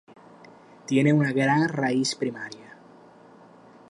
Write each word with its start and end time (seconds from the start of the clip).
Tiene 0.87 1.13
una 1.13 1.31
gran 1.31 1.69
raíz 1.69 2.15
primaria. 2.15 2.75